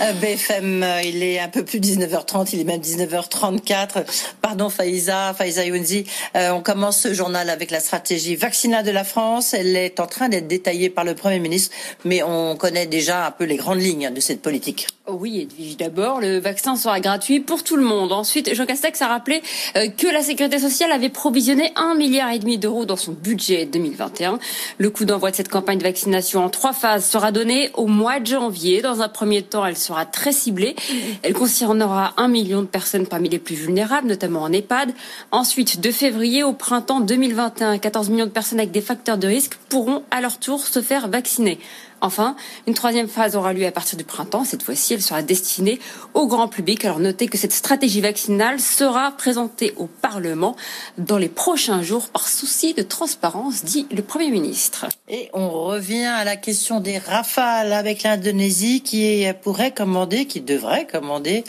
BFM, 0.00 0.82
euh, 0.82 1.02
il 1.02 1.22
est 1.22 1.38
un 1.38 1.48
peu 1.48 1.64
plus 1.64 1.78
19h30, 1.78 2.50
il 2.52 2.60
est 2.60 2.64
même 2.64 2.80
19h34. 2.80 4.04
Pardon 4.42 4.68
Faïza, 4.68 5.32
Faïza 5.34 5.64
Younzi. 5.64 6.04
Euh, 6.36 6.50
on 6.50 6.60
commence 6.60 6.98
ce 7.00 7.14
journal 7.14 7.48
avec 7.48 7.70
la 7.70 7.78
stratégie 7.78 8.34
vaccinale 8.34 8.84
de 8.84 8.90
la 8.90 9.04
France. 9.04 9.54
Elle 9.54 9.76
est 9.76 10.00
en 10.00 10.06
train 10.06 10.28
d'être 10.28 10.48
détaillée 10.48 10.90
par 10.90 11.04
le 11.04 11.14
Premier 11.14 11.38
ministre, 11.38 11.74
mais 12.04 12.22
on 12.24 12.56
connaît 12.56 12.86
déjà 12.86 13.26
un 13.26 13.30
peu 13.30 13.44
les 13.44 13.56
grandes 13.56 13.80
lignes 13.80 14.12
de 14.12 14.20
cette 14.20 14.42
politique. 14.42 14.88
Oui, 15.06 15.40
Edwige, 15.40 15.76
d'abord, 15.76 16.20
le 16.20 16.38
vaccin 16.38 16.76
sera 16.76 16.98
gratuit 16.98 17.40
pour 17.40 17.62
tout 17.62 17.76
le 17.76 17.84
monde. 17.84 18.10
Ensuite, 18.10 18.54
Jean 18.54 18.64
Castex 18.64 19.00
a 19.02 19.08
rappelé 19.08 19.42
que 19.74 20.06
la 20.06 20.22
Sécurité 20.22 20.58
sociale 20.58 20.92
avait 20.92 21.10
provisionné 21.10 21.72
un 21.76 21.94
milliard 21.94 22.32
et 22.32 22.38
demi 22.38 22.56
d'euros 22.56 22.86
dans 22.86 22.96
son 22.96 23.12
budget 23.12 23.66
2021. 23.66 24.38
Le 24.78 24.90
coup 24.90 25.04
d'envoi 25.04 25.30
de 25.30 25.36
cette 25.36 25.50
campagne 25.50 25.76
de 25.76 25.82
vaccination 25.82 26.42
en 26.42 26.48
trois 26.48 26.72
phases 26.72 27.04
sera 27.04 27.32
donné 27.32 27.70
au 27.74 27.86
mois 27.86 28.18
de 28.18 28.26
janvier. 28.26 28.80
Dans 28.80 29.02
un 29.02 29.10
premier 29.10 29.42
temps, 29.42 29.66
elle 29.66 29.76
sera 29.84 30.06
très 30.06 30.32
ciblée. 30.32 30.74
Elle 31.22 31.34
concernera 31.34 32.14
un 32.16 32.28
million 32.28 32.62
de 32.62 32.66
personnes 32.66 33.06
parmi 33.06 33.28
les 33.28 33.38
plus 33.38 33.54
vulnérables, 33.54 34.08
notamment 34.08 34.42
en 34.42 34.52
EHPAD. 34.52 34.92
Ensuite, 35.30 35.80
de 35.80 35.90
février 35.90 36.42
au 36.42 36.52
printemps 36.52 37.00
2021, 37.00 37.78
14 37.78 38.10
millions 38.10 38.26
de 38.26 38.30
personnes 38.30 38.60
avec 38.60 38.72
des 38.72 38.80
facteurs 38.80 39.18
de 39.18 39.26
risque 39.26 39.54
pourront 39.68 40.02
à 40.10 40.20
leur 40.20 40.38
tour 40.38 40.66
se 40.66 40.80
faire 40.82 41.08
vacciner. 41.08 41.58
Enfin, 42.04 42.36
une 42.66 42.74
troisième 42.74 43.08
phase 43.08 43.34
aura 43.34 43.54
lieu 43.54 43.64
à 43.64 43.72
partir 43.72 43.96
du 43.96 44.04
printemps. 44.04 44.44
Cette 44.44 44.62
fois-ci, 44.62 44.92
elle 44.92 45.00
sera 45.00 45.22
destinée 45.22 45.80
au 46.12 46.26
grand 46.26 46.48
public. 46.48 46.84
Alors 46.84 46.98
notez 46.98 47.28
que 47.28 47.38
cette 47.38 47.54
stratégie 47.54 48.02
vaccinale 48.02 48.60
sera 48.60 49.12
présentée 49.12 49.72
au 49.78 49.86
Parlement 49.86 50.54
dans 50.98 51.16
les 51.16 51.30
prochains 51.30 51.80
jours 51.80 52.08
par 52.08 52.28
souci 52.28 52.74
de 52.74 52.82
transparence, 52.82 53.64
dit 53.64 53.86
le 53.90 54.02
Premier 54.02 54.30
ministre. 54.30 54.84
Et 55.08 55.30
on 55.32 55.48
revient 55.48 56.04
à 56.04 56.24
la 56.24 56.36
question 56.36 56.80
des 56.80 56.98
rafales 56.98 57.72
avec 57.72 58.02
l'Indonésie 58.02 58.82
qui 58.82 59.24
pourrait 59.42 59.72
commander, 59.72 60.26
qui 60.26 60.42
devrait 60.42 60.86
commander 60.86 61.42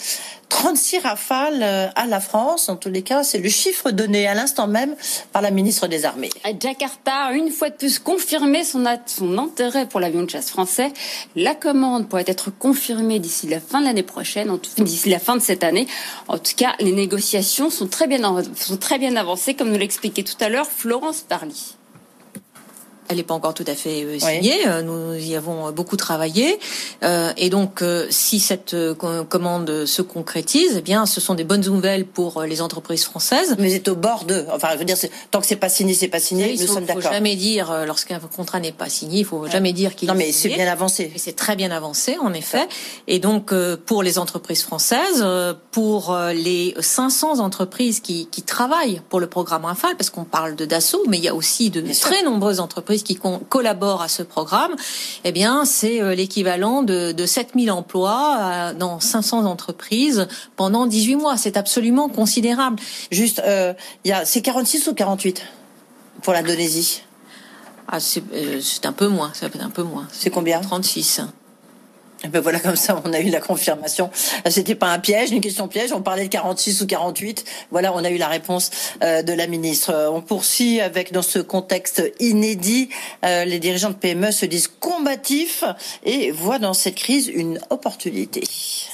36 0.49 0.99
rafales 0.99 1.63
euh, 1.63 1.87
à 1.95 2.05
la 2.05 2.19
France. 2.21 2.69
En 2.69 2.77
tous 2.77 2.89
les 2.89 3.01
cas, 3.01 3.23
c'est 3.23 3.39
le 3.39 3.49
chiffre 3.49 3.91
donné 3.91 4.27
à 4.27 4.33
l'instant 4.33 4.67
même 4.67 4.95
par 5.33 5.41
la 5.41 5.51
ministre 5.51 5.87
des 5.87 6.05
Armées. 6.05 6.29
Jakarta 6.59 7.31
une 7.33 7.51
fois 7.51 7.69
de 7.69 7.75
plus 7.75 7.99
confirmé 7.99 8.63
son, 8.63 8.85
son 9.05 9.37
intérêt 9.37 9.85
pour 9.85 9.99
l'avion 9.99 10.23
de 10.23 10.29
chasse 10.29 10.44
français. 10.49 10.91
La 11.35 11.55
commande 11.55 12.07
pourrait 12.07 12.25
être 12.27 12.51
confirmée 12.51 13.19
d'ici 13.19 13.47
la 13.47 13.59
fin 13.59 13.81
de 13.81 13.85
l'année 13.85 14.03
prochaine, 14.03 14.57
d'ici 14.77 15.09
la 15.09 15.19
fin 15.19 15.35
de 15.35 15.41
cette 15.41 15.63
année. 15.63 15.87
En 16.27 16.37
tout 16.37 16.55
cas, 16.55 16.75
les 16.79 16.91
négociations 16.91 17.69
sont 17.69 17.87
très 17.87 18.07
bien, 18.07 18.43
sont 18.55 18.77
très 18.77 18.99
bien 18.99 19.15
avancées, 19.15 19.53
comme 19.53 19.71
nous 19.71 19.77
l'expliquait 19.77 20.23
tout 20.23 20.37
à 20.39 20.49
l'heure 20.49 20.67
Florence 20.67 21.21
Parly. 21.21 21.75
Elle 23.07 23.17
n'est 23.17 23.23
pas 23.23 23.33
encore 23.33 23.53
tout 23.53 23.65
à 23.67 23.75
fait 23.75 24.03
euh, 24.03 24.19
signée. 24.19 24.67
Euh, 24.67 24.81
nous 24.81 25.13
y 25.15 25.35
avons 25.35 25.71
beaucoup 25.71 25.97
travaillé. 25.97 26.59
Euh, 27.03 27.31
et 27.37 27.49
donc, 27.49 27.83
si 28.09 28.39
cette 28.39 28.75
commande 29.29 29.85
se 29.85 30.01
concrétise, 30.01 30.75
eh 30.77 30.81
bien, 30.81 31.05
ce 31.05 31.21
sont 31.21 31.35
des 31.35 31.43
bonnes 31.43 31.65
nouvelles 31.65 32.05
pour 32.05 32.43
les 32.43 32.61
entreprises 32.61 33.03
françaises. 33.03 33.55
Mais 33.59 33.69
c'est 33.69 33.87
au 33.87 33.95
bord 33.95 34.25
de. 34.25 34.45
Enfin, 34.51 34.69
je 34.73 34.77
veux 34.77 34.85
dire, 34.85 34.97
tant 35.31 35.39
que 35.39 35.47
c'est 35.47 35.55
pas 35.55 35.69
signé, 35.69 35.93
c'est 35.93 36.07
pas 36.07 36.19
signé. 36.19 36.55
nous 36.59 36.67
sommes 36.67 36.85
d'accord. 36.85 37.01
Il 37.03 37.07
faut 37.07 37.13
jamais 37.13 37.35
dire 37.35 37.85
lorsqu'un 37.85 38.19
contrat 38.19 38.59
n'est 38.59 38.71
pas 38.71 38.89
signé, 38.89 39.19
il 39.19 39.25
faut 39.25 39.47
jamais 39.47 39.73
dire 39.73 39.95
qu'il. 39.95 40.07
Non, 40.07 40.15
mais 40.15 40.31
c'est 40.31 40.49
bien 40.49 40.67
avancé. 40.67 41.11
C'est 41.17 41.35
très 41.35 41.55
bien 41.55 41.71
avancé, 41.71 42.17
en 42.19 42.33
effet. 42.33 42.67
Et 43.07 43.19
donc, 43.19 43.53
pour 43.85 44.03
les 44.03 44.17
entreprises 44.17 44.63
françaises, 44.63 45.25
pour 45.71 46.17
les 46.33 46.73
500 46.79 47.39
entreprises 47.39 47.99
qui, 47.99 48.27
qui 48.27 48.41
travaillent 48.41 49.01
pour 49.09 49.19
le 49.19 49.27
programme 49.27 49.65
Rafale, 49.65 49.95
parce 49.97 50.09
qu'on 50.09 50.23
parle 50.23 50.55
de 50.55 50.65
Dassault, 50.65 51.03
mais 51.07 51.17
il 51.17 51.23
y 51.23 51.27
a 51.27 51.35
aussi 51.35 51.69
de 51.69 51.83
très 51.99 52.23
nombreuses 52.23 52.59
entreprises 52.59 52.94
qui 53.03 53.19
collaborent 53.49 54.01
à 54.01 54.07
ce 54.07 54.23
programme, 54.23 54.75
eh 55.23 55.31
bien, 55.31 55.65
c'est 55.65 56.01
euh, 56.01 56.15
l'équivalent 56.15 56.83
de, 56.83 57.11
de 57.11 57.25
7000 57.25 57.71
emplois 57.71 58.37
euh, 58.39 58.73
dans 58.73 58.99
500 58.99 59.45
entreprises 59.45 60.27
pendant 60.55 60.85
18 60.85 61.15
mois. 61.15 61.37
C'est 61.37 61.57
absolument 61.57 62.09
considérable. 62.09 62.77
Juste, 63.11 63.41
euh, 63.45 63.73
il 64.03 64.09
y 64.09 64.13
a, 64.13 64.25
c'est 64.25 64.41
46 64.41 64.87
ou 64.87 64.93
48 64.93 65.43
pour 66.21 66.33
l'Indonésie? 66.33 67.01
Ah, 67.87 67.99
c'est, 67.99 68.23
c'est 68.61 68.85
un 68.85 68.93
peu 68.93 69.07
moins, 69.07 69.31
c'est 69.33 69.45
un 69.61 69.69
peu 69.69 69.83
moins. 69.83 70.07
C'est 70.11 70.31
combien? 70.31 70.59
36. 70.59 71.21
Et 72.25 72.27
ben 72.27 72.41
voilà, 72.41 72.59
comme 72.59 72.75
ça, 72.75 72.99
on 73.05 73.13
a 73.13 73.19
eu 73.19 73.29
la 73.29 73.39
confirmation. 73.39 74.09
C'était 74.49 74.73
pas 74.73 74.87
un 74.87 74.97
piège, 74.97 75.31
une 75.31 75.41
question 75.41 75.67
piège. 75.67 75.93
On 75.93 76.01
parlait 76.01 76.23
de 76.23 76.29
46 76.29 76.81
ou 76.81 76.87
48. 76.87 77.45
Voilà, 77.69 77.93
on 77.93 78.03
a 78.03 78.09
eu 78.09 78.17
la 78.17 78.27
réponse 78.27 78.71
euh, 79.03 79.21
de 79.21 79.31
la 79.31 79.45
ministre. 79.45 80.09
On 80.11 80.21
poursuit 80.21 80.81
avec, 80.81 81.11
dans 81.11 81.21
ce 81.21 81.37
contexte 81.37 82.01
inédit, 82.19 82.89
euh, 83.23 83.45
les 83.45 83.59
dirigeants 83.59 83.91
de 83.91 83.95
PME 83.95 84.31
se 84.31 84.47
disent 84.47 84.71
combatifs 84.79 85.63
et 86.03 86.31
voient 86.31 86.57
dans 86.57 86.73
cette 86.73 86.95
crise 86.95 87.27
une 87.27 87.59
opportunité. 87.69 88.43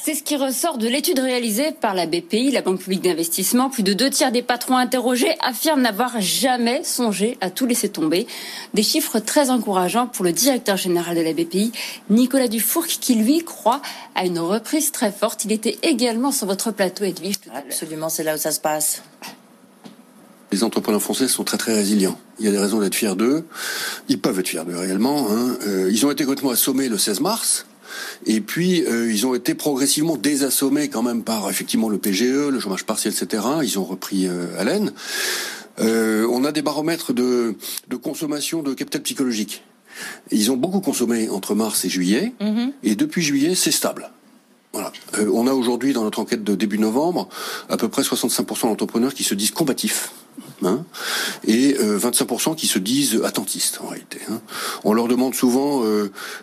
C'est 0.03 0.15
ce 0.15 0.23
qui 0.23 0.35
ressort 0.35 0.77
de 0.77 0.89
l'étude 0.89 1.19
réalisée 1.19 1.71
par 1.71 1.93
la 1.93 2.07
BPI, 2.07 2.51
la 2.51 2.61
Banque 2.61 2.79
publique 2.79 3.03
d'investissement. 3.03 3.69
Plus 3.69 3.83
de 3.83 3.93
deux 3.93 4.09
tiers 4.09 4.33
des 4.33 4.41
patrons 4.41 4.75
interrogés 4.75 5.35
affirment 5.41 5.83
n'avoir 5.83 6.19
jamais 6.19 6.83
songé 6.83 7.37
à 7.39 7.49
tout 7.49 7.65
laisser 7.65 7.87
tomber. 7.87 8.27
Des 8.73 8.83
chiffres 8.83 9.19
très 9.19 9.49
encourageants 9.49 10.07
pour 10.07 10.25
le 10.25 10.33
directeur 10.33 10.75
général 10.75 11.15
de 11.15 11.21
la 11.21 11.33
BPI, 11.33 11.71
Nicolas 12.09 12.49
Dufourc, 12.49 12.87
qui 12.87 13.15
lui 13.21 13.43
croit 13.43 13.81
à 14.15 14.25
une 14.25 14.39
reprise 14.39 14.91
très 14.91 15.11
forte. 15.11 15.45
Il 15.45 15.51
était 15.51 15.77
également 15.83 16.31
sur 16.31 16.47
votre 16.47 16.71
plateau, 16.71 17.03
Edwige. 17.03 17.35
Absolument, 17.53 18.09
c'est 18.09 18.23
là 18.23 18.35
où 18.35 18.37
ça 18.37 18.51
se 18.51 18.59
passe. 18.59 19.01
Les 20.51 20.65
entrepreneurs 20.65 21.01
français 21.01 21.29
sont 21.29 21.45
très 21.45 21.57
très 21.57 21.73
résilients. 21.73 22.19
Il 22.39 22.45
y 22.45 22.49
a 22.49 22.51
des 22.51 22.57
raisons 22.57 22.81
d'être 22.81 22.95
fiers 22.95 23.15
d'eux. 23.15 23.45
Ils 24.09 24.19
peuvent 24.19 24.37
être 24.37 24.49
fiers 24.49 24.65
d'eux 24.65 24.77
réellement. 24.77 25.27
Hein. 25.31 25.55
Euh, 25.65 25.89
ils 25.89 26.05
ont 26.05 26.11
été 26.11 26.25
complètement 26.25 26.49
assommés 26.49 26.89
le 26.89 26.97
16 26.97 27.21
mars. 27.21 27.65
Et 28.25 28.41
puis, 28.41 28.83
euh, 28.83 29.11
ils 29.11 29.25
ont 29.25 29.33
été 29.33 29.53
progressivement 29.53 30.17
désassommés 30.17 30.89
quand 30.89 31.03
même 31.03 31.23
par 31.23 31.49
effectivement 31.49 31.87
le 31.87 31.97
PGE, 31.97 32.49
le 32.49 32.59
chômage 32.59 32.83
partiel, 32.83 33.13
etc. 33.13 33.43
Ils 33.63 33.79
ont 33.79 33.85
repris 33.85 34.27
euh, 34.27 34.59
haleine. 34.59 34.91
on 35.77 36.43
a 36.43 36.51
des 36.51 36.61
baromètres 36.61 37.13
de, 37.13 37.55
de 37.87 37.95
consommation 37.95 38.61
de 38.61 38.73
capital 38.73 39.01
psychologique. 39.03 39.63
Ils 40.31 40.51
ont 40.51 40.57
beaucoup 40.57 40.81
consommé 40.81 41.29
entre 41.29 41.55
mars 41.55 41.85
et 41.85 41.89
juillet, 41.89 42.33
mhm. 42.39 42.73
et 42.83 42.95
depuis 42.95 43.21
juillet, 43.21 43.55
c'est 43.55 43.71
stable. 43.71 44.09
Voilà. 44.73 44.91
Euh, 45.17 45.29
on 45.33 45.47
a 45.47 45.53
aujourd'hui 45.53 45.93
dans 45.93 46.03
notre 46.03 46.19
enquête 46.19 46.43
de 46.43 46.55
début 46.55 46.79
novembre 46.79 47.27
à 47.69 47.77
peu 47.77 47.89
près 47.89 48.03
65% 48.03 48.67
d'entrepreneurs 48.67 49.13
qui 49.13 49.23
se 49.23 49.33
disent 49.33 49.51
combatifs. 49.51 50.11
Hein, 50.63 50.85
et 51.45 51.73
25% 51.73 52.55
qui 52.55 52.67
se 52.67 52.77
disent 52.77 53.19
attentistes 53.23 53.79
en 53.83 53.87
réalité. 53.87 54.19
Hein. 54.29 54.39
On 54.83 54.93
leur 54.93 55.07
demande 55.07 55.33
souvent 55.33 55.83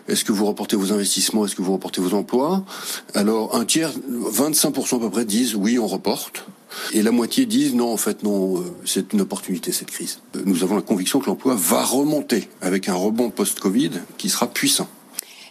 est-ce 0.09 0.25
que 0.25 0.33
vous 0.33 0.45
reportez 0.45 0.75
vos 0.75 0.91
investissements, 0.91 1.45
est-ce 1.45 1.55
que 1.55 1.61
vous 1.61 1.71
reportez 1.71 2.01
vos 2.01 2.13
emplois? 2.13 2.65
Alors 3.15 3.55
un 3.55 3.63
tiers, 3.63 3.91
25% 3.91 4.97
à 4.97 4.99
peu 4.99 5.09
près 5.09 5.25
disent 5.25 5.55
oui 5.55 5.79
on 5.79 5.87
reporte. 5.87 6.45
Et 6.93 7.01
la 7.01 7.11
moitié 7.11 7.45
disent 7.45 7.75
non, 7.75 7.91
en 7.91 7.97
fait, 7.97 8.23
non, 8.23 8.59
euh, 8.59 8.63
c'est 8.85 9.13
une 9.13 9.21
opportunité, 9.21 9.71
cette 9.71 9.91
crise. 9.91 10.19
Euh, 10.35 10.41
nous 10.45 10.63
avons 10.63 10.75
la 10.75 10.81
conviction 10.81 11.19
que 11.19 11.27
l'emploi 11.27 11.55
va 11.55 11.83
remonter 11.83 12.49
avec 12.61 12.89
un 12.89 12.93
rebond 12.93 13.29
post-Covid 13.29 13.91
qui 14.17 14.29
sera 14.29 14.47
puissant. 14.47 14.89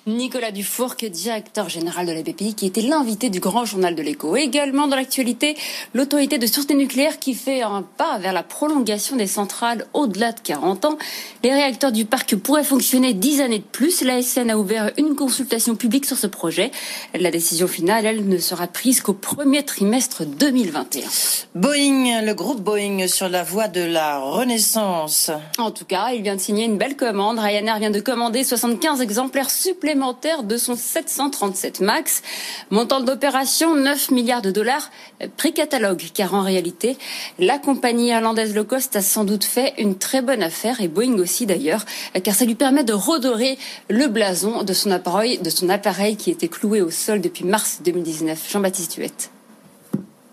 Nicolas 0.09 0.53
Dufourc, 0.53 0.97
directeur 1.11 1.69
général 1.69 2.07
de 2.07 2.13
la 2.13 2.23
BPI, 2.23 2.55
qui 2.55 2.65
était 2.65 2.81
l'invité 2.81 3.29
du 3.29 3.41
grand 3.41 3.67
journal 3.67 3.95
de 3.95 4.01
l'écho. 4.01 4.37
Également 4.37 4.89
dans 4.89 4.97
l'actualité, 4.97 5.55
l'autorité 5.93 6.39
de 6.39 6.47
sûreté 6.47 6.75
nucléaire 6.75 7.19
qui 7.19 7.35
fait 7.35 7.61
un 7.61 7.83
pas 7.83 8.19
vers 8.19 8.33
la 8.33 8.43
prolongation 8.43 9.17
des 9.17 9.27
centrales 9.27 9.87
au-delà 9.93 10.33
de 10.33 10.41
40 10.41 10.87
ans. 10.87 10.99
Les 11.45 11.53
réacteurs 11.53 11.93
du 11.93 12.07
parc 12.07 12.37
pourraient 12.37 12.65
fonctionner 12.65 13.13
10 13.13 13.43
années 13.43 13.59
de 13.59 13.65
plus. 13.65 14.01
La 14.03 14.23
SN 14.23 14.51
a 14.51 14.57
ouvert 14.57 14.93
une 14.97 15.15
consultation 15.15 15.77
publique 15.77 16.07
sur 16.07 16.17
ce 16.17 16.27
projet. 16.27 16.71
La 17.15 17.31
décision 17.31 17.69
finale, 17.69 18.07
elle, 18.07 18.27
ne 18.27 18.39
sera 18.39 18.67
prise 18.67 19.03
qu'au 19.03 19.13
premier 19.13 19.63
trimestre 19.63 20.25
2021. 20.25 21.07
Boeing, 21.55 22.23
le 22.23 22.33
groupe 22.33 22.63
Boeing 22.63 23.07
sur 23.09 23.29
la 23.29 23.43
voie 23.43 23.69
de 23.69 23.83
la 23.83 24.21
renaissance. 24.21 25.31
En 25.59 25.71
tout 25.71 25.85
cas, 25.85 26.13
il 26.15 26.23
vient 26.23 26.37
de 26.37 26.41
signer 26.41 26.65
une 26.65 26.79
belle 26.79 26.97
commande. 26.97 27.39
Ryanair 27.39 27.79
vient 27.79 27.91
de 27.91 28.01
commander 28.01 28.43
75 28.43 29.03
exemplaires 29.03 29.51
supplémentaires 29.51 29.98
de 30.45 30.57
son 30.57 30.77
737 30.77 31.81
MAX. 31.81 32.23
Montant 32.71 33.01
d'opération 33.01 33.75
9 33.75 34.11
milliards 34.13 34.43
de 34.43 34.51
dollars, 34.51 34.91
prix 35.37 35.53
catalogue, 35.53 36.03
car 36.15 36.35
en 36.35 36.43
réalité, 36.43 36.97
la 37.39 37.59
compagnie 37.59 38.09
irlandaise 38.09 38.55
low 38.55 38.65
cost 38.65 38.95
a 38.97 39.03
sans 39.03 39.25
doute 39.25 39.45
fait 39.45 39.75
une 39.79 39.99
très 39.99 40.23
bonne 40.23 40.43
affaire, 40.43 40.81
et 40.81 40.89
Boeing 40.89 41.19
aussi 41.19 41.47
d'ailleurs, 41.47 41.85
car 42.23 42.35
ça 42.35 42.45
lui 42.45 42.55
permet 42.55 42.85
de 42.85 42.93
redorer 42.93 43.59
le 43.89 44.07
blason 44.07 44.63
de 44.63 44.73
son 44.73 44.91
appareil, 44.91 45.39
de 45.39 45.51
son 45.51 45.69
appareil 45.69 46.17
qui 46.17 46.31
était 46.31 46.49
cloué 46.49 46.81
au 46.81 46.91
sol 46.91 47.21
depuis 47.21 47.45
mars 47.45 47.81
2019. 47.85 48.51
Jean-Baptiste 48.51 48.95
Huette. 48.95 49.31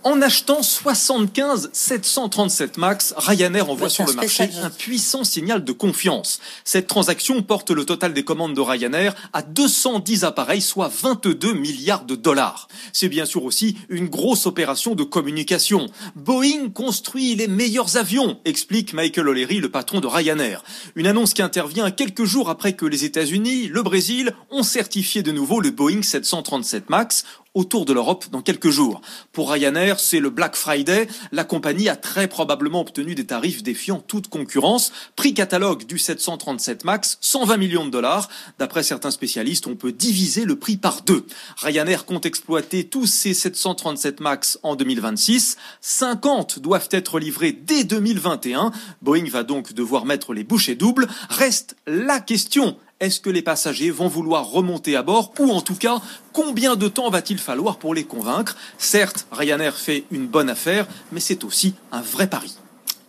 En 0.07 0.21
achetant 0.21 0.61
75 0.61 1.71
737 1.73 2.77
MAX, 2.77 3.15
Ryanair 3.17 3.71
envoie 3.71 3.89
sur 3.89 4.05
le 4.05 4.13
marché 4.13 4.47
un 4.61 4.69
puissant 4.69 5.23
signal 5.23 5.63
de 5.63 5.71
confiance. 5.71 6.39
Cette 6.63 6.85
transaction 6.85 7.41
porte 7.41 7.71
le 7.71 7.85
total 7.85 8.13
des 8.13 8.23
commandes 8.23 8.53
de 8.53 8.61
Ryanair 8.61 9.15
à 9.33 9.41
210 9.41 10.23
appareils, 10.23 10.61
soit 10.61 10.89
22 10.89 11.53
milliards 11.53 12.05
de 12.05 12.13
dollars. 12.13 12.67
C'est 12.93 13.09
bien 13.09 13.25
sûr 13.25 13.45
aussi 13.45 13.79
une 13.89 14.07
grosse 14.07 14.45
opération 14.45 14.93
de 14.93 15.03
communication. 15.03 15.87
Boeing 16.15 16.69
construit 16.69 17.33
les 17.33 17.47
meilleurs 17.47 17.97
avions, 17.97 18.39
explique 18.45 18.93
Michael 18.93 19.27
O'Leary, 19.27 19.59
le 19.59 19.71
patron 19.71 20.01
de 20.01 20.07
Ryanair. 20.07 20.63
Une 20.95 21.07
annonce 21.07 21.33
qui 21.33 21.41
intervient 21.41 21.89
quelques 21.89 22.25
jours 22.25 22.51
après 22.51 22.73
que 22.73 22.85
les 22.85 23.05
États-Unis, 23.05 23.69
le 23.69 23.81
Brésil 23.81 24.35
ont 24.51 24.61
certifié 24.61 25.23
de 25.23 25.31
nouveau 25.31 25.61
le 25.61 25.71
Boeing 25.71 26.03
737 26.03 26.91
MAX 26.91 27.23
autour 27.55 27.85
de 27.85 27.93
l'Europe 27.93 28.25
dans 28.31 28.41
quelques 28.41 28.69
jours. 28.69 29.01
Pour 29.31 29.51
Ryanair, 29.51 29.99
c'est 29.99 30.19
le 30.19 30.29
Black 30.29 30.55
Friday. 30.55 31.07
La 31.31 31.43
compagnie 31.43 31.89
a 31.89 31.95
très 31.95 32.27
probablement 32.27 32.81
obtenu 32.81 33.15
des 33.15 33.25
tarifs 33.25 33.63
défiant 33.63 33.99
toute 33.99 34.27
concurrence. 34.27 34.91
Prix 35.15 35.33
catalogue 35.33 35.85
du 35.85 35.97
737 35.97 36.83
MAX, 36.83 37.17
120 37.21 37.57
millions 37.57 37.85
de 37.85 37.91
dollars. 37.91 38.29
D'après 38.59 38.83
certains 38.83 39.11
spécialistes, 39.11 39.67
on 39.67 39.75
peut 39.75 39.93
diviser 39.93 40.45
le 40.45 40.57
prix 40.57 40.77
par 40.77 41.01
deux. 41.01 41.25
Ryanair 41.57 42.05
compte 42.05 42.25
exploiter 42.25 42.83
tous 42.83 43.07
ces 43.07 43.33
737 43.33 44.19
MAX 44.19 44.59
en 44.61 44.75
2026. 44.75 45.57
50 45.81 46.59
doivent 46.59 46.89
être 46.91 47.19
livrés 47.19 47.53
dès 47.53 47.85
2021. 47.85 48.71
Boeing 49.01 49.29
va 49.29 49.43
donc 49.43 49.73
devoir 49.73 50.05
mettre 50.05 50.33
les 50.33 50.43
bouchées 50.43 50.75
doubles. 50.75 51.07
Reste 51.29 51.77
la 51.87 52.19
question 52.19 52.77
est-ce 52.99 53.19
que 53.19 53.29
les 53.29 53.41
passagers 53.41 53.91
vont 53.91 54.07
vouloir 54.07 54.49
remonter 54.49 54.95
à 54.95 55.03
bord 55.03 55.33
ou 55.39 55.51
en 55.51 55.61
tout 55.61 55.75
cas, 55.75 56.01
combien 56.31 56.75
de 56.75 56.87
temps 56.87 57.09
va-t-il 57.09 57.39
falloir 57.39 57.77
pour 57.77 57.93
les 57.93 58.05
convaincre? 58.05 58.55
Certes, 58.77 59.27
Ryanair 59.31 59.75
fait 59.75 60.05
une 60.11 60.27
bonne 60.27 60.49
affaire, 60.49 60.87
mais 61.11 61.19
c'est 61.19 61.43
aussi 61.43 61.73
un 61.91 62.01
vrai 62.01 62.27
pari. 62.27 62.55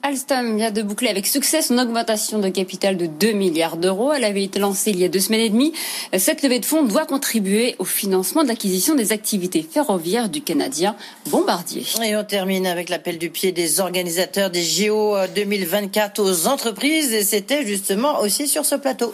Alstom 0.02 0.56
vient 0.56 0.70
de 0.70 0.82
boucler 0.82 1.08
avec 1.08 1.26
succès 1.26 1.62
son 1.62 1.78
augmentation 1.78 2.38
de 2.38 2.48
capital 2.48 2.96
de 2.96 3.06
2 3.06 3.32
milliards 3.32 3.76
d'euros. 3.76 4.12
Elle 4.12 4.22
avait 4.22 4.44
été 4.44 4.60
lancée 4.60 4.90
il 4.90 5.00
y 5.00 5.04
a 5.04 5.08
deux 5.08 5.18
semaines 5.18 5.40
et 5.40 5.48
demie. 5.48 5.72
Cette 6.16 6.42
levée 6.42 6.60
de 6.60 6.64
fonds 6.64 6.84
doit 6.84 7.06
contribuer 7.06 7.74
au 7.80 7.84
financement 7.84 8.44
de 8.44 8.48
l'acquisition 8.48 8.94
des 8.94 9.10
activités 9.10 9.62
ferroviaires 9.68 10.28
du 10.28 10.42
Canadien 10.42 10.94
Bombardier. 11.30 11.84
Et 12.04 12.16
on 12.16 12.22
termine 12.22 12.68
avec 12.68 12.88
l'appel 12.88 13.18
du 13.18 13.30
pied 13.30 13.50
des 13.50 13.80
organisateurs 13.80 14.50
des 14.50 14.62
JO 14.62 15.16
2024 15.34 16.20
aux 16.20 16.46
entreprises. 16.46 17.12
Et 17.12 17.24
c'était 17.24 17.66
justement 17.66 18.20
aussi 18.20 18.46
sur 18.46 18.64
ce 18.64 18.76
plateau. 18.76 19.12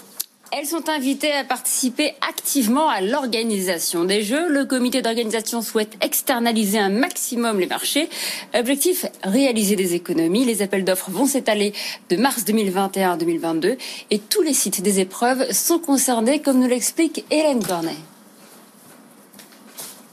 Elles 0.54 0.66
sont 0.66 0.90
invitées 0.90 1.32
à 1.32 1.44
participer 1.44 2.12
activement 2.28 2.86
à 2.86 3.00
l'organisation 3.00 4.04
des 4.04 4.22
Jeux. 4.22 4.50
Le 4.50 4.66
comité 4.66 5.00
d'organisation 5.00 5.62
souhaite 5.62 5.96
externaliser 6.02 6.78
un 6.78 6.90
maximum 6.90 7.58
les 7.58 7.66
marchés. 7.66 8.10
Objectif, 8.54 9.06
réaliser 9.24 9.76
des 9.76 9.94
économies. 9.94 10.44
Les 10.44 10.60
appels 10.60 10.84
d'offres 10.84 11.10
vont 11.10 11.24
s'étaler 11.24 11.72
de 12.10 12.16
mars 12.16 12.44
2021 12.44 13.12
à 13.12 13.16
2022 13.16 13.78
et 14.10 14.18
tous 14.18 14.42
les 14.42 14.52
sites 14.52 14.82
des 14.82 15.00
épreuves 15.00 15.50
sont 15.52 15.78
concernés, 15.78 16.40
comme 16.40 16.60
nous 16.60 16.68
l'explique 16.68 17.24
Hélène 17.30 17.64
Cornet. 17.64 17.96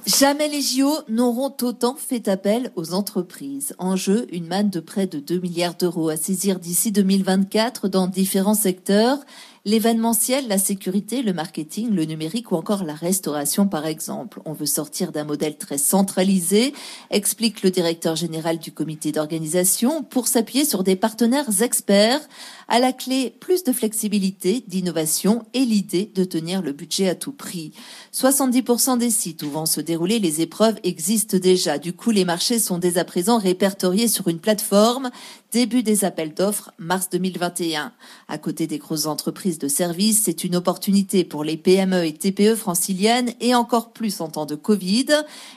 Jamais 0.05 0.47
les 0.47 0.61
JO 0.61 0.89
n'auront 1.09 1.53
autant 1.61 1.95
fait 1.95 2.29
appel 2.29 2.71
aux 2.77 2.93
entreprises. 2.93 3.75
En 3.77 3.97
jeu, 3.97 4.25
une 4.31 4.47
manne 4.47 4.69
de 4.69 4.79
près 4.79 5.05
de 5.05 5.19
2 5.19 5.39
milliards 5.39 5.75
d'euros 5.75 6.07
à 6.07 6.15
saisir 6.15 6.59
d'ici 6.59 6.93
2024 6.93 7.89
dans 7.89 8.07
différents 8.07 8.55
secteurs 8.55 9.19
l'événementiel, 9.65 10.47
la 10.47 10.57
sécurité, 10.57 11.21
le 11.21 11.33
marketing, 11.33 11.91
le 11.91 12.05
numérique 12.05 12.51
ou 12.51 12.55
encore 12.55 12.83
la 12.83 12.93
restauration 12.93 13.67
par 13.67 13.85
exemple. 13.85 14.41
On 14.45 14.53
veut 14.53 14.65
sortir 14.65 15.11
d'un 15.11 15.23
modèle 15.23 15.57
très 15.57 15.77
centralisé, 15.77 16.73
explique 17.09 17.63
le 17.63 17.71
directeur 17.71 18.15
général 18.15 18.59
du 18.59 18.71
comité 18.71 19.11
d'organisation, 19.11 20.03
pour 20.03 20.27
s'appuyer 20.27 20.65
sur 20.65 20.83
des 20.83 20.95
partenaires 20.95 21.61
experts, 21.61 22.21
à 22.67 22.79
la 22.79 22.93
clé 22.93 23.33
plus 23.39 23.63
de 23.63 23.71
flexibilité, 23.71 24.63
d'innovation 24.67 25.43
et 25.53 25.65
l'idée 25.65 26.11
de 26.13 26.23
tenir 26.23 26.61
le 26.61 26.71
budget 26.71 27.09
à 27.09 27.15
tout 27.15 27.31
prix. 27.31 27.71
70% 28.13 28.97
des 28.97 29.09
sites 29.09 29.43
où 29.43 29.49
vont 29.49 29.65
se 29.65 29.81
dérouler 29.81 30.19
les 30.19 30.41
épreuves 30.41 30.79
existent 30.83 31.37
déjà. 31.37 31.79
Du 31.79 31.93
coup, 31.93 32.11
les 32.11 32.25
marchés 32.25 32.59
sont 32.59 32.77
dès 32.77 32.97
à 32.97 33.05
présent 33.05 33.39
répertoriés 33.39 34.07
sur 34.07 34.27
une 34.27 34.39
plateforme. 34.39 35.09
Début 35.51 35.81
des 35.81 36.05
appels 36.05 36.33
d'offres, 36.33 36.71
mars 36.77 37.09
2021. 37.09 37.91
À 38.27 38.37
côté 38.37 38.67
des 38.67 38.77
grosses 38.77 39.07
entreprises 39.07 39.48
de 39.57 39.67
services, 39.67 40.21
c'est 40.25 40.43
une 40.43 40.55
opportunité 40.55 41.23
pour 41.23 41.43
les 41.43 41.57
PME 41.57 42.05
et 42.05 42.13
TPE 42.13 42.55
franciliennes 42.55 43.31
et 43.41 43.55
encore 43.55 43.91
plus 43.91 44.21
en 44.21 44.27
temps 44.27 44.45
de 44.45 44.55
Covid. 44.55 45.07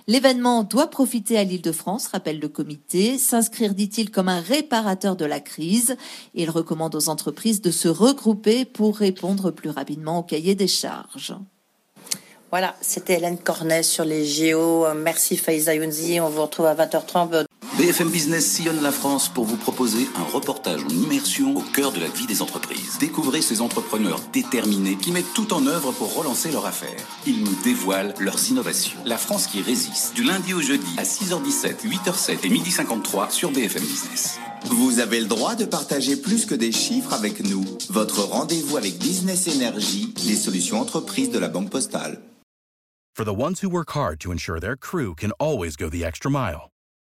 L'événement 0.07 0.63
doit 0.63 0.87
profiter 0.87 1.37
à 1.37 1.45
l'île 1.45 1.61
de 1.61 1.73
France, 1.73 2.07
rappelle 2.07 2.39
le 2.39 2.49
comité, 2.49 3.19
s'inscrire, 3.19 3.75
dit-il, 3.75 4.11
comme 4.11 4.29
un 4.29 4.41
réparateur 4.41 5.17
de 5.17 5.27
la 5.27 5.41
crise. 5.41 5.97
Il 6.35 6.49
recommande 6.49 6.95
aux 6.95 7.09
entreprises 7.09 7.61
de 7.61 7.71
se 7.71 7.89
regrouper 7.89 8.65
pour 8.65 8.97
répondre 8.97 9.51
plus 9.51 9.71
rapidement 9.71 10.21
au 10.21 10.23
cahier 10.23 10.55
des 10.55 10.69
charges. 10.69 11.35
Voilà, 12.51 12.77
c'était 12.81 13.15
Hélène 13.15 13.39
Cornet 13.39 13.83
sur 13.83 14.05
les 14.05 14.25
géos. 14.25 14.87
Merci 14.95 15.37
Faiza 15.37 15.75
Younzi. 15.75 16.21
On 16.21 16.29
vous 16.29 16.43
retrouve 16.43 16.67
à 16.67 16.75
20h30. 16.75 17.47
BFM 17.79 18.11
Business 18.11 18.47
sillonne 18.47 18.83
la 18.83 18.93
France 18.93 19.31
pour 19.31 19.47
vous 19.47 19.57
proposer 19.57 20.07
un 20.17 20.25
reportage 20.25 20.85
en 20.85 20.91
immersion 20.91 21.57
au 21.57 21.63
cœur 21.63 21.91
de 21.91 22.01
la 22.01 22.09
vie 22.09 22.27
des 22.27 22.43
entreprises. 22.43 22.99
Découvrez 23.01 23.41
ces 23.41 23.63
entrepreneurs 23.63 24.21
déterminés 24.31 24.97
qui 24.97 25.11
mettent 25.11 25.33
tout 25.35 25.55
en 25.55 25.67
œuvre 25.67 25.91
pour 25.93 26.15
relancer 26.15 26.53
leur 26.53 26.67
affaire. 26.67 27.01
Ils 27.27 27.43
nous 27.43 27.55
dévoilent 27.65 28.13
leurs 28.21 28.51
innovations. 28.51 28.99
La 29.07 29.17
France 29.17 29.47
qui 29.47 29.63
résiste. 29.63 30.15
Du 30.15 30.23
lundi 30.23 30.53
au 30.53 30.61
jeudi 30.61 30.95
à 30.99 31.05
6h17, 31.05 31.87
8h07 31.87 32.39
et 32.45 32.51
12h53 32.51 33.31
sur 33.31 33.51
BFM 33.51 33.83
Business. 33.83 34.39
Vous 34.67 35.01
avez 35.01 35.21
le 35.21 35.27
droit 35.27 35.55
de 35.55 35.65
partager 35.65 36.17
plus 36.17 36.45
que 36.45 36.55
des 36.55 36.73
chiffres 36.73 37.15
avec 37.15 37.41
nous. 37.41 37.65
Votre 37.89 38.21
rendez-vous 38.21 38.77
avec 38.77 38.99
Business 38.99 39.49
Energy, 39.49 40.13
les 40.27 40.37
solutions 40.37 40.79
entreprises 40.79 41.31
de 41.31 41.39
la 41.39 41.49
Banque 41.49 41.71
Postale. 41.71 42.21
For 43.15 43.25
the 43.27 43.35
ones 43.35 43.61
who 43.61 43.69
work 43.69 43.91
hard 43.95 44.21
to 44.21 44.31
ensure 44.33 44.59
their 44.59 44.75
crew 44.75 45.15
can 45.15 45.33
always 45.39 45.77
go 45.77 45.91
the 45.91 46.03
extra 46.03 46.31
mile, 46.31 46.72